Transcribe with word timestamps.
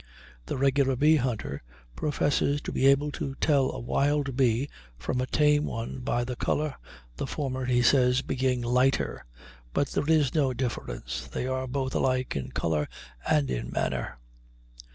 The 0.47 0.57
regular 0.57 0.95
bee 0.95 1.17
hunter 1.17 1.61
professes 1.95 2.59
to 2.61 2.71
be 2.71 2.87
able 2.87 3.11
to 3.11 3.35
tell 3.35 3.69
a 3.69 3.79
wild 3.79 4.35
bee 4.35 4.67
from 4.97 5.21
a 5.21 5.27
tame 5.27 5.65
one 5.65 5.99
by 5.99 6.23
the 6.23 6.35
color, 6.35 6.73
the 7.17 7.27
former, 7.27 7.65
he 7.65 7.83
says, 7.83 8.23
being 8.23 8.63
lighter. 8.63 9.25
But 9.75 9.89
there 9.89 10.09
is 10.09 10.33
no 10.33 10.53
difference; 10.55 11.27
they 11.27 11.45
are 11.45 11.67
both 11.67 11.93
alike 11.93 12.35
in 12.35 12.49
color 12.51 12.89
and 13.29 13.51
in 13.51 13.69
manner. 13.69 14.17